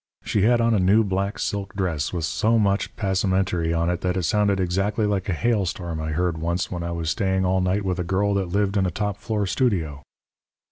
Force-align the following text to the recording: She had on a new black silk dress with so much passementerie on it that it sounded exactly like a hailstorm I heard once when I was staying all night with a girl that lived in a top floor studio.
She 0.23 0.41
had 0.41 0.61
on 0.61 0.73
a 0.73 0.79
new 0.79 1.03
black 1.03 1.37
silk 1.37 1.75
dress 1.75 2.11
with 2.11 2.25
so 2.25 2.57
much 2.57 2.95
passementerie 2.95 3.71
on 3.71 3.87
it 3.91 4.01
that 4.01 4.17
it 4.17 4.23
sounded 4.23 4.59
exactly 4.59 5.05
like 5.05 5.29
a 5.29 5.33
hailstorm 5.33 6.01
I 6.01 6.09
heard 6.09 6.39
once 6.39 6.71
when 6.71 6.81
I 6.81 6.91
was 6.91 7.11
staying 7.11 7.45
all 7.45 7.61
night 7.61 7.85
with 7.85 7.99
a 7.99 8.03
girl 8.03 8.33
that 8.33 8.49
lived 8.49 8.77
in 8.77 8.87
a 8.87 8.89
top 8.89 9.17
floor 9.17 9.45
studio. 9.45 10.01